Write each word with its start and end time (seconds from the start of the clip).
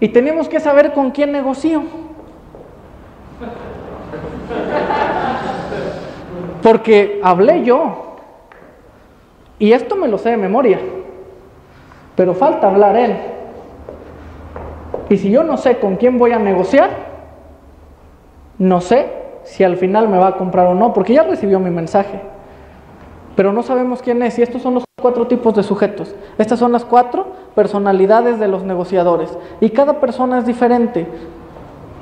Y 0.00 0.08
tenemos 0.08 0.48
que 0.48 0.58
saber 0.58 0.92
con 0.92 1.10
quién 1.10 1.30
negocio. 1.30 1.82
Porque 6.62 7.20
hablé 7.22 7.62
yo. 7.64 8.16
Y 9.58 9.72
esto 9.72 9.94
me 9.96 10.08
lo 10.08 10.16
sé 10.16 10.30
de 10.30 10.36
memoria. 10.38 10.80
Pero 12.16 12.34
falta 12.34 12.68
hablar 12.68 12.96
él. 12.96 13.16
Y 15.10 15.18
si 15.18 15.30
yo 15.30 15.42
no 15.44 15.56
sé 15.56 15.78
con 15.78 15.96
quién 15.96 16.18
voy 16.18 16.32
a 16.32 16.38
negociar, 16.38 16.90
no 18.58 18.80
sé 18.80 19.06
si 19.44 19.64
al 19.64 19.76
final 19.76 20.08
me 20.08 20.18
va 20.18 20.28
a 20.28 20.36
comprar 20.36 20.66
o 20.66 20.74
no, 20.74 20.92
porque 20.92 21.14
ya 21.14 21.24
recibió 21.24 21.58
mi 21.60 21.70
mensaje. 21.70 22.20
Pero 23.36 23.52
no 23.52 23.62
sabemos 23.62 24.02
quién 24.02 24.22
es. 24.22 24.38
Y 24.38 24.42
estos 24.42 24.62
son 24.62 24.74
los 24.74 24.84
cuatro 25.00 25.26
tipos 25.26 25.54
de 25.54 25.62
sujetos. 25.62 26.14
Estas 26.38 26.58
son 26.58 26.72
las 26.72 26.84
cuatro 26.84 27.26
personalidades 27.54 28.38
de 28.38 28.48
los 28.48 28.62
negociadores. 28.62 29.36
Y 29.60 29.70
cada 29.70 30.00
persona 30.00 30.38
es 30.38 30.46
diferente. 30.46 31.06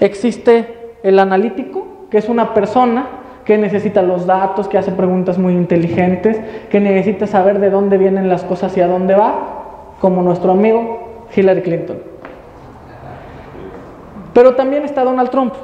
Existe 0.00 0.96
el 1.02 1.18
analítico, 1.18 1.86
que 2.10 2.18
es 2.18 2.28
una 2.28 2.54
persona 2.54 3.06
que 3.44 3.58
necesita 3.58 4.02
los 4.02 4.26
datos, 4.26 4.68
que 4.68 4.78
hace 4.78 4.92
preguntas 4.92 5.38
muy 5.38 5.54
inteligentes, 5.54 6.40
que 6.70 6.80
necesita 6.80 7.26
saber 7.26 7.58
de 7.58 7.70
dónde 7.70 7.98
vienen 7.98 8.28
las 8.28 8.44
cosas 8.44 8.76
y 8.76 8.80
a 8.80 8.86
dónde 8.86 9.14
va, 9.14 9.94
como 10.00 10.22
nuestro 10.22 10.52
amigo 10.52 11.26
Hillary 11.34 11.62
Clinton. 11.62 11.98
Pero 14.32 14.54
también 14.54 14.84
está 14.84 15.04
Donald 15.04 15.30
Trump, 15.30 15.54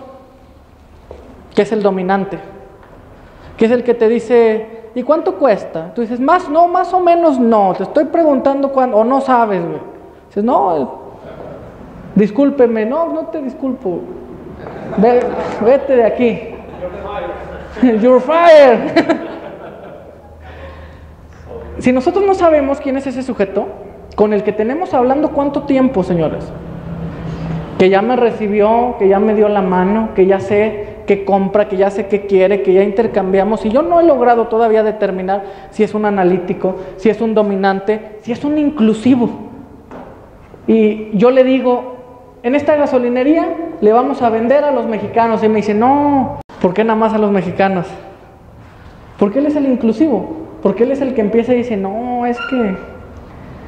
que 1.55 1.63
es 1.63 1.73
el 1.73 1.83
dominante, 1.83 2.39
que 3.57 3.67
es 3.67 3.71
el 3.71 3.85
que 3.85 3.95
te 3.95 4.09
dice, 4.09 4.76
¿y 4.97 5.03
cuánto 5.03 5.35
cuesta? 5.35 5.93
Tú 5.95 6.01
dices, 6.01 6.19
más, 6.19 6.49
no, 6.49 6.69
más 6.69 6.93
o 6.95 7.01
menos 7.01 7.39
no, 7.39 7.75
te 7.77 7.83
estoy 7.83 8.07
preguntando 8.07 8.73
cuándo, 8.73 8.97
o 8.97 9.05
no 9.05 9.21
sabes, 9.21 9.63
güey. 9.63 9.79
Dices, 10.29 10.43
no, 10.43 11.01
discúlpeme, 12.15 12.87
no, 12.87 13.13
no 13.13 13.27
te 13.27 13.43
disculpo, 13.43 14.01
vete 15.61 15.97
de 15.97 16.05
aquí. 16.05 16.41
You're 18.01 18.21
fired. 18.21 18.79
si 21.79 21.93
nosotros 21.93 22.25
no 22.25 22.33
sabemos 22.33 22.81
quién 22.81 22.97
es 22.97 23.07
ese 23.07 23.23
sujeto 23.23 23.67
con 24.17 24.33
el 24.33 24.45
que 24.45 24.53
tenemos 24.53 24.95
hablando 24.95 25.33
cuánto 25.33 25.65
tiempo, 25.65 26.05
señores, 26.05 26.51
que 27.79 27.91
ya 27.91 28.01
me 28.01 28.17
recibió, 28.17 28.97
que 28.99 29.09
ya 29.09 29.19
me 29.19 29.35
dio 29.35 29.51
la 29.51 29.61
mano, 29.61 30.15
que 30.15 30.25
ya 30.25 30.41
sé 30.41 30.96
qué 31.07 31.25
compra, 31.25 31.69
que 31.69 31.77
ya 31.77 31.91
sé 31.91 32.07
qué 32.07 32.27
quiere, 32.27 32.63
que 32.63 32.75
ya 32.75 32.83
intercambiamos, 32.83 33.65
y 33.65 33.71
yo 33.71 33.83
no 33.83 34.01
he 34.01 34.05
logrado 34.05 34.49
todavía 34.49 34.83
determinar 34.83 35.45
si 35.71 35.83
es 35.83 35.95
un 35.95 36.05
analítico, 36.05 36.77
si 36.97 37.09
es 37.09 37.21
un 37.21 37.35
dominante, 37.35 38.19
si 38.21 38.33
es 38.33 38.45
un 38.45 38.59
inclusivo. 38.59 39.31
Y 40.67 41.17
yo 41.17 41.31
le 41.31 41.45
digo, 41.45 41.97
en 42.43 42.55
esta 42.55 42.77
gasolinería 42.77 43.47
le 43.81 43.93
vamos 43.93 44.21
a 44.23 44.31
vender 44.31 44.65
a 44.65 44.73
los 44.73 44.87
mexicanos, 44.87 45.43
y 45.43 45.49
me 45.49 45.57
dice, 45.57 45.75
no, 45.75 46.41
¿Por 46.61 46.75
qué 46.75 46.85
nada 46.85 46.99
más 46.99 47.13
a 47.13 47.19
los 47.19 47.31
mexicanos? 47.31 47.87
Porque 49.19 49.39
Él 49.39 49.47
es 49.47 49.57
el 49.57 49.67
inclusivo. 49.67 50.47
Porque 50.63 50.85
Él 50.85 50.93
es 50.93 51.01
el 51.01 51.15
que 51.15 51.21
empieza 51.21 51.55
y 51.55 51.59
dice, 51.59 51.77
no, 51.77 52.27
es 52.27 52.39
que 52.51 52.77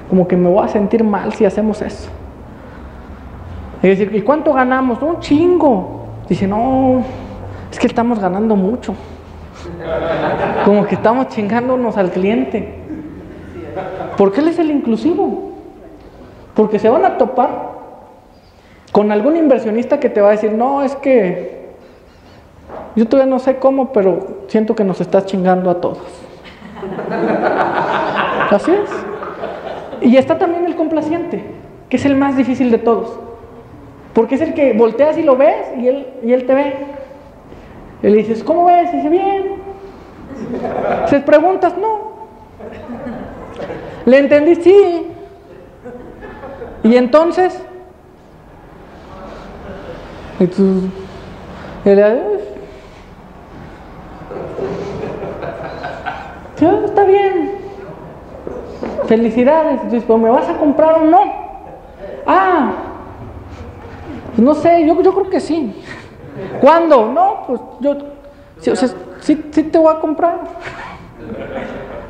como 0.09 0.27
que 0.27 0.37
me 0.37 0.49
voy 0.49 0.65
a 0.65 0.69
sentir 0.69 1.05
mal 1.05 1.33
si 1.35 1.45
hacemos 1.45 1.83
eso. 1.83 2.09
Y 3.83 3.89
decir, 3.89 4.11
¿y 4.15 4.23
cuánto 4.23 4.53
ganamos? 4.53 5.01
un 5.03 5.21
chingo. 5.21 6.07
Dice, 6.29 6.49
no, 6.49 7.03
es 7.71 7.79
que 7.79 7.87
estamos 7.87 8.19
ganando 8.19 8.57
mucho. 8.57 8.95
Como 10.65 10.87
que 10.87 10.95
estamos 10.95 11.29
chingándonos 11.29 11.97
al 11.97 12.11
cliente. 12.11 12.75
Porque 14.17 14.41
Él 14.41 14.49
es 14.49 14.59
el 14.59 14.71
inclusivo. 14.71 15.53
Porque 16.55 16.79
se 16.79 16.89
van 16.89 17.05
a 17.05 17.19
topar 17.19 17.69
con 18.93 19.13
algún 19.13 19.37
inversionista 19.37 20.01
que 20.01 20.09
te 20.09 20.21
va 20.21 20.29
a 20.29 20.33
decir, 20.33 20.53
no, 20.53 20.83
es 20.83 20.97
que 20.97 21.69
yo 22.97 23.07
todavía 23.07 23.31
no 23.31 23.39
sé 23.39 23.57
cómo, 23.59 23.93
pero 23.93 24.39
siento 24.49 24.75
que 24.75 24.85
nos 24.85 25.01
estás 25.01 25.27
chingando 25.27 25.71
a 25.71 25.81
todos. 25.81 25.99
Así 28.51 28.73
es. 28.73 28.91
Y 30.01 30.17
está 30.17 30.39
también 30.39 30.65
el 30.65 30.75
complaciente, 30.75 31.45
que 31.89 31.97
es 31.97 32.05
el 32.05 32.17
más 32.17 32.37
difícil 32.37 32.71
de 32.71 32.79
todos. 32.79 33.19
Porque 34.15 34.35
es 34.35 34.41
el 34.41 34.55
que 34.55 34.73
volteas 34.73 35.17
y 35.19 35.23
lo 35.23 35.37
ves 35.37 35.67
y 35.77 35.87
él, 35.89 36.07
y 36.25 36.33
él 36.33 36.47
te 36.47 36.55
ve. 36.55 36.75
Y 38.03 38.09
le 38.09 38.17
dices, 38.19 38.45
¿cómo 38.45 38.67
ves? 38.67 38.93
Y 38.93 38.97
dice, 38.97 39.09
bien. 39.09 39.45
Se 41.09 41.21
preguntas, 41.21 41.77
no. 41.77 42.09
¿Le 44.05 44.19
entendí? 44.19 44.55
Sí. 44.57 45.07
Y 46.83 46.97
entonces, 46.97 47.61
y 50.39 50.47
tú, 50.47 50.83
y 51.85 51.89
le, 51.91 52.39
está 56.85 57.05
bien. 57.05 57.53
Felicidades. 59.07 59.81
Entonces, 59.83 60.09
¿me 60.09 60.31
vas 60.31 60.49
a 60.49 60.57
comprar 60.57 60.99
o 60.99 61.05
no? 61.05 61.21
Ah, 62.27 62.73
pues 64.29 64.39
no 64.39 64.55
sé, 64.55 64.87
yo, 64.87 65.01
yo 65.03 65.13
creo 65.15 65.31
que 65.31 65.41
sí. 65.41 65.83
¿Cuándo? 66.61 67.07
No, 67.13 67.38
pues 67.49 67.61
yo 67.81 67.97
sí, 69.21 69.35
te 69.35 69.79
voy 69.79 69.93
a 69.93 69.99
comprar. 69.99 70.39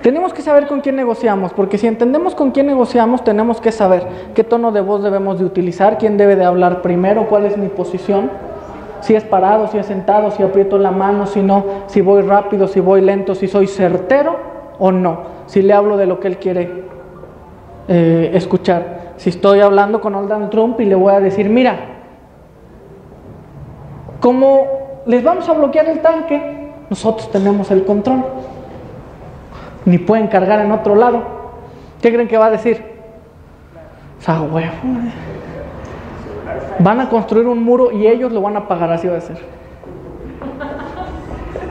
Tenemos 0.02 0.34
que 0.34 0.42
saber 0.42 0.66
con 0.66 0.80
quién 0.80 0.96
negociamos, 0.96 1.52
porque 1.52 1.78
si 1.78 1.86
entendemos 1.86 2.34
con 2.34 2.50
quién 2.50 2.66
negociamos, 2.66 3.24
tenemos 3.24 3.60
que 3.60 3.72
saber 3.72 4.06
qué 4.34 4.44
tono 4.44 4.70
de 4.70 4.80
voz 4.80 5.02
debemos 5.02 5.38
de 5.38 5.46
utilizar, 5.46 5.96
quién 5.96 6.16
debe 6.16 6.36
de 6.36 6.44
hablar 6.44 6.82
primero, 6.82 7.26
cuál 7.28 7.46
es 7.46 7.56
mi 7.56 7.68
posición 7.68 8.30
si 9.00 9.14
es 9.14 9.24
parado, 9.24 9.68
si 9.68 9.78
es 9.78 9.86
sentado, 9.86 10.30
si 10.30 10.42
aprieto 10.42 10.78
la 10.78 10.90
mano, 10.90 11.26
si 11.26 11.40
no, 11.40 11.64
si 11.86 12.00
voy 12.00 12.22
rápido, 12.22 12.66
si 12.68 12.80
voy 12.80 13.00
lento, 13.00 13.34
si 13.34 13.46
soy 13.46 13.66
certero 13.66 14.36
o 14.78 14.92
no, 14.92 15.20
si 15.46 15.62
le 15.62 15.72
hablo 15.72 15.96
de 15.96 16.06
lo 16.06 16.20
que 16.20 16.28
él 16.28 16.38
quiere 16.38 16.84
eh, 17.86 18.30
escuchar. 18.34 19.12
Si 19.16 19.30
estoy 19.30 19.60
hablando 19.60 20.00
con 20.00 20.12
Donald 20.12 20.50
Trump 20.50 20.80
y 20.80 20.84
le 20.84 20.94
voy 20.94 21.12
a 21.12 21.20
decir, 21.20 21.48
mira, 21.48 21.76
como 24.20 24.87
les 25.08 25.24
vamos 25.24 25.48
a 25.48 25.54
bloquear 25.54 25.88
el 25.88 26.00
tanque, 26.00 26.68
nosotros 26.90 27.30
tenemos 27.30 27.70
el 27.70 27.84
control. 27.86 28.24
Ni 29.86 29.96
pueden 29.96 30.26
cargar 30.26 30.60
en 30.60 30.70
otro 30.70 30.94
lado. 30.94 31.22
¿Qué 32.02 32.12
creen 32.12 32.28
que 32.28 32.36
va 32.36 32.46
a 32.46 32.50
decir? 32.50 32.84
O 34.28 34.42
huevo. 34.42 34.72
Van 36.80 37.00
a 37.00 37.08
construir 37.08 37.46
un 37.46 37.64
muro 37.64 37.90
y 37.90 38.06
ellos 38.06 38.32
lo 38.32 38.42
van 38.42 38.58
a 38.58 38.68
pagar, 38.68 38.92
así 38.92 39.08
va 39.08 39.16
a 39.16 39.20
ser. 39.22 39.38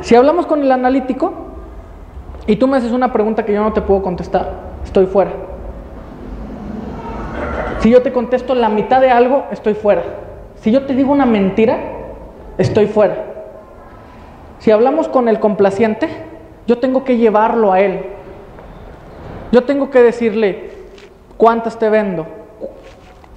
Si 0.02 0.16
hablamos 0.16 0.48
con 0.48 0.64
el 0.64 0.72
analítico 0.72 1.32
y 2.48 2.56
tú 2.56 2.68
me 2.68 2.78
haces 2.78 2.92
una 2.92 3.14
pregunta 3.14 3.46
que 3.46 3.54
yo 3.54 3.62
no 3.62 3.72
te 3.72 3.82
puedo 3.82 4.02
contestar, 4.02 4.50
estoy 4.84 5.06
fuera. 5.06 5.32
Si 7.82 7.92
yo 7.92 8.02
te 8.02 8.12
contesto 8.12 8.56
la 8.56 8.70
mitad 8.70 9.00
de 9.00 9.12
algo, 9.12 9.46
estoy 9.52 9.76
fuera. 9.76 10.02
Si 10.56 10.72
yo 10.72 10.88
te 10.88 10.96
digo 10.96 11.12
una 11.12 11.28
mentira, 11.28 11.97
estoy 12.58 12.88
fuera. 12.88 13.16
Si 14.60 14.72
hablamos 14.72 15.08
con 15.08 15.28
el 15.28 15.40
complaciente, 15.40 16.10
yo 16.66 16.80
tengo 16.80 17.04
que 17.04 17.18
llevarlo 17.18 17.72
a 17.72 17.80
él. 17.80 18.02
Yo 19.52 19.64
tengo 19.64 19.90
que 19.90 20.02
decirle, 20.02 20.72
¿cuántas 21.38 21.80
te 21.80 21.90
vendo? 21.90 22.26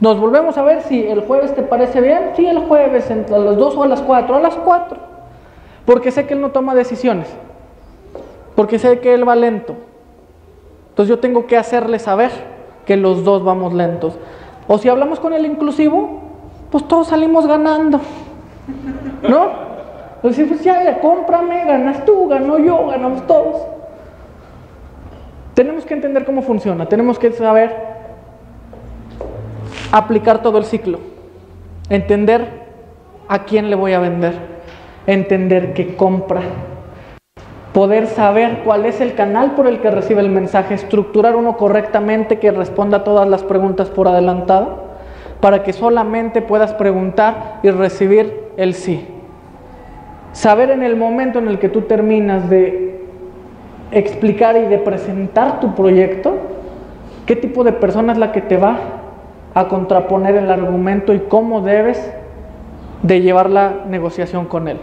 Nos 0.00 0.18
volvemos 0.18 0.56
a 0.56 0.62
ver 0.62 0.82
si 0.82 1.06
el 1.06 1.20
jueves 1.20 1.54
te 1.54 1.62
parece 1.62 2.00
bien. 2.00 2.30
Sí, 2.34 2.46
el 2.46 2.60
jueves, 2.60 3.10
entre 3.10 3.38
las 3.38 3.56
2 3.56 3.76
o 3.76 3.82
a 3.82 3.86
las 3.86 4.00
4. 4.00 4.34
A 4.34 4.40
las 4.40 4.56
4. 4.56 4.98
Porque 5.84 6.10
sé 6.10 6.26
que 6.26 6.34
él 6.34 6.40
no 6.40 6.50
toma 6.50 6.74
decisiones. 6.74 7.28
Porque 8.56 8.78
sé 8.78 9.00
que 9.00 9.12
él 9.12 9.28
va 9.28 9.36
lento. 9.36 9.76
Entonces 10.88 11.14
yo 11.14 11.20
tengo 11.20 11.46
que 11.46 11.56
hacerle 11.56 11.98
saber 11.98 12.30
que 12.86 12.96
los 12.96 13.24
dos 13.24 13.44
vamos 13.44 13.74
lentos. 13.74 14.18
O 14.66 14.78
si 14.78 14.88
hablamos 14.88 15.20
con 15.20 15.34
el 15.34 15.44
inclusivo, 15.46 16.20
pues 16.70 16.86
todos 16.88 17.08
salimos 17.08 17.46
ganando. 17.46 18.00
¿No? 19.28 19.70
Pues 20.22 20.36
pues 20.36 20.62
ya, 20.62 20.84
ya, 20.84 21.00
cómprame, 21.00 21.64
ganas 21.64 22.04
tú, 22.04 22.28
gano 22.28 22.58
yo, 22.58 22.88
ganamos 22.88 23.26
todos. 23.26 23.62
Tenemos 25.54 25.84
que 25.84 25.94
entender 25.94 26.24
cómo 26.24 26.42
funciona. 26.42 26.86
Tenemos 26.86 27.18
que 27.18 27.32
saber 27.32 27.74
aplicar 29.92 30.42
todo 30.42 30.58
el 30.58 30.64
ciclo, 30.64 31.00
entender 31.88 32.46
a 33.28 33.44
quién 33.44 33.70
le 33.70 33.76
voy 33.76 33.92
a 33.92 34.00
vender, 34.00 34.34
entender 35.06 35.72
qué 35.74 35.96
compra, 35.96 36.42
poder 37.72 38.06
saber 38.06 38.60
cuál 38.64 38.86
es 38.86 39.00
el 39.00 39.14
canal 39.14 39.52
por 39.52 39.66
el 39.66 39.80
que 39.80 39.90
recibe 39.90 40.20
el 40.20 40.30
mensaje, 40.30 40.74
estructurar 40.74 41.36
uno 41.36 41.56
correctamente 41.56 42.38
que 42.38 42.50
responda 42.50 42.98
a 42.98 43.04
todas 43.04 43.28
las 43.28 43.42
preguntas 43.42 43.88
por 43.88 44.08
adelantado, 44.08 44.90
para 45.40 45.62
que 45.62 45.72
solamente 45.72 46.42
puedas 46.42 46.74
preguntar 46.74 47.60
y 47.62 47.70
recibir 47.70 48.49
el 48.60 48.74
sí. 48.74 49.06
Saber 50.32 50.70
en 50.70 50.82
el 50.82 50.94
momento 50.94 51.38
en 51.38 51.48
el 51.48 51.58
que 51.58 51.70
tú 51.70 51.82
terminas 51.82 52.48
de 52.50 53.00
explicar 53.90 54.56
y 54.56 54.66
de 54.66 54.78
presentar 54.78 55.60
tu 55.60 55.74
proyecto, 55.74 56.36
qué 57.24 57.36
tipo 57.36 57.64
de 57.64 57.72
persona 57.72 58.12
es 58.12 58.18
la 58.18 58.32
que 58.32 58.42
te 58.42 58.58
va 58.58 58.78
a 59.54 59.66
contraponer 59.66 60.36
el 60.36 60.50
argumento 60.50 61.14
y 61.14 61.20
cómo 61.20 61.62
debes 61.62 62.12
de 63.02 63.22
llevar 63.22 63.48
la 63.48 63.86
negociación 63.88 64.44
con 64.44 64.68
él. 64.68 64.78